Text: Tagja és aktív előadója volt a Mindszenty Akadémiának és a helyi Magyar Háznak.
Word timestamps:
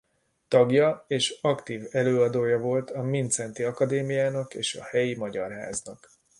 Tagja 0.47 1.05
és 1.07 1.37
aktív 1.41 1.83
előadója 1.91 2.57
volt 2.59 2.89
a 2.91 3.01
Mindszenty 3.01 3.63
Akadémiának 3.63 4.53
és 4.53 4.75
a 4.75 4.83
helyi 4.83 5.15
Magyar 5.15 5.51
Háznak. 5.51 6.09